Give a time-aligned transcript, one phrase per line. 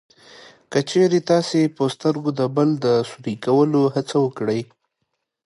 [0.71, 4.61] که چېرې تاسې په سترګو د بل د سوري کولو هڅه وکړئ